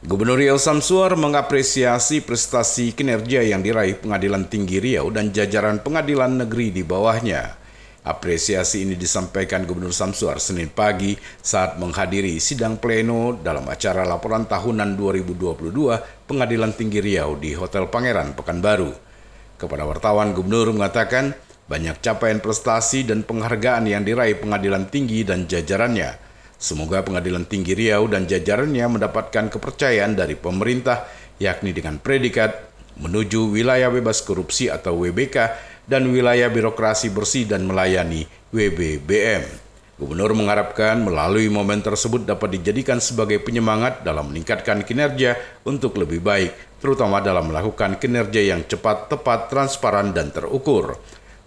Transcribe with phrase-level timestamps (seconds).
[0.00, 6.72] Gubernur Riau Samsuar mengapresiasi prestasi kinerja yang diraih Pengadilan Tinggi Riau dan jajaran pengadilan negeri
[6.72, 7.60] di bawahnya.
[8.00, 14.96] Apresiasi ini disampaikan Gubernur Samsuar Senin pagi saat menghadiri sidang pleno dalam acara laporan tahunan
[14.96, 15.68] 2022
[16.24, 18.96] Pengadilan Tinggi Riau di Hotel Pangeran Pekanbaru.
[19.60, 21.36] Kepada wartawan, Gubernur mengatakan
[21.68, 26.16] banyak capaian prestasi dan penghargaan yang diraih Pengadilan Tinggi dan jajarannya–
[26.60, 31.08] Semoga Pengadilan Tinggi Riau dan jajarannya mendapatkan kepercayaan dari pemerintah,
[31.40, 32.68] yakni dengan predikat
[33.00, 35.56] menuju wilayah bebas korupsi atau WBK
[35.88, 39.48] dan wilayah birokrasi bersih dan melayani WBBM.
[39.96, 46.80] Gubernur mengharapkan melalui momen tersebut dapat dijadikan sebagai penyemangat dalam meningkatkan kinerja untuk lebih baik,
[46.80, 51.00] terutama dalam melakukan kinerja yang cepat, tepat, transparan, dan terukur.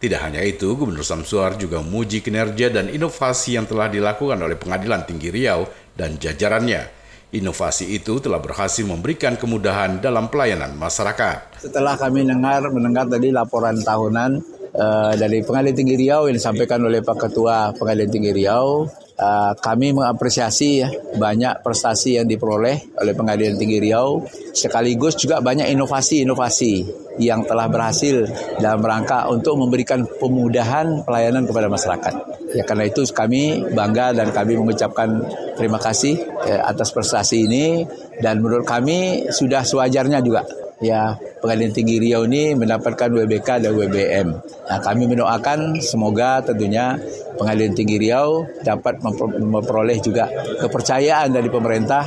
[0.03, 5.07] Tidak hanya itu, Gubernur Samsuar juga memuji kinerja dan inovasi yang telah dilakukan oleh Pengadilan
[5.07, 5.63] Tinggi Riau
[5.95, 6.91] dan jajarannya.
[7.31, 11.55] Inovasi itu telah berhasil memberikan kemudahan dalam pelayanan masyarakat.
[11.55, 14.31] Setelah kami dengar mendengar tadi laporan tahunan
[14.75, 19.93] uh, dari Pengadilan Tinggi Riau yang disampaikan oleh Pak Ketua Pengadilan Tinggi Riau, Uh, kami
[19.93, 20.89] mengapresiasi ya,
[21.21, 24.25] banyak prestasi yang diperoleh oleh Pengadilan Tinggi Riau,
[24.57, 26.73] sekaligus juga banyak inovasi-inovasi
[27.21, 28.25] yang telah berhasil
[28.57, 32.13] dalam rangka untuk memberikan pemudahan pelayanan kepada masyarakat.
[32.57, 35.21] Ya karena itu kami bangga dan kami mengucapkan
[35.61, 36.17] terima kasih
[36.49, 37.85] ya, atas prestasi ini
[38.17, 40.41] dan menurut kami sudah sewajarnya juga
[40.83, 44.27] ya Pengadilan Tinggi Riau ini mendapatkan WBK dan WBM.
[44.67, 46.99] Nah, kami mendoakan semoga tentunya
[47.39, 48.99] Pengadilan Tinggi Riau dapat
[49.39, 50.27] memperoleh juga
[50.59, 52.05] kepercayaan dari pemerintah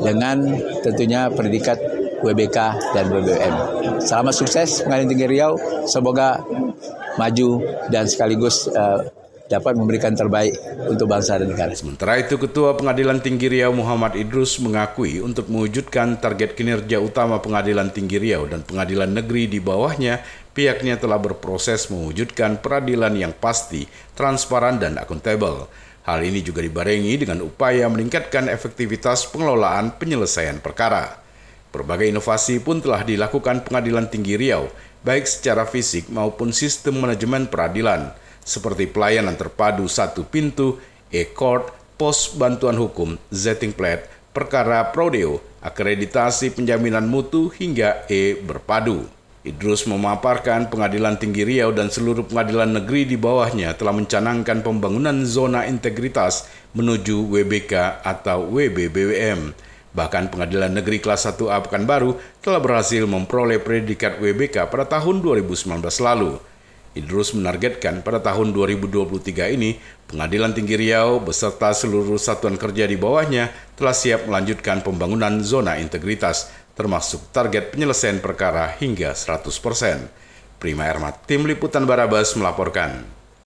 [0.00, 1.78] dengan tentunya predikat
[2.24, 2.58] WBK
[2.96, 3.54] dan WBM.
[4.00, 5.52] Selamat sukses Pengadilan Tinggi Riau,
[5.84, 6.40] semoga
[7.20, 9.04] maju dan sekaligus uh,
[9.46, 10.58] dapat memberikan terbaik
[10.90, 11.70] untuk bangsa dan negara.
[11.72, 17.94] Sementara itu, Ketua Pengadilan Tinggi Riau Muhammad Idrus mengakui untuk mewujudkan target kinerja utama Pengadilan
[17.94, 20.20] Tinggi Riau dan Pengadilan Negeri di bawahnya,
[20.52, 23.86] pihaknya telah berproses mewujudkan peradilan yang pasti,
[24.18, 25.70] transparan, dan akuntabel.
[26.06, 31.18] Hal ini juga dibarengi dengan upaya meningkatkan efektivitas pengelolaan penyelesaian perkara.
[31.74, 34.70] Berbagai inovasi pun telah dilakukan Pengadilan Tinggi Riau,
[35.02, 38.14] baik secara fisik maupun sistem manajemen peradilan
[38.46, 40.78] seperti pelayanan terpadu satu pintu,
[41.10, 49.10] e-court, pos bantuan hukum, zetting plat, perkara prodeo, akreditasi penjaminan mutu hingga e-berpadu.
[49.46, 55.70] Idrus memaparkan Pengadilan Tinggi Riau dan seluruh pengadilan negeri di bawahnya telah mencanangkan pembangunan zona
[55.70, 59.54] integritas menuju WBK atau WBBWM.
[59.94, 66.42] Bahkan Pengadilan Negeri Kelas 1A Pekanbaru telah berhasil memperoleh predikat WBK pada tahun 2019 lalu.
[66.96, 69.76] Idrus menargetkan pada tahun 2023 ini,
[70.08, 76.48] Pengadilan Tinggi Riau beserta seluruh satuan kerja di bawahnya telah siap melanjutkan pembangunan zona integritas,
[76.72, 80.08] termasuk target penyelesaian perkara hingga 100%.
[80.56, 83.04] Prima Ermat, Tim Liputan Barabas melaporkan.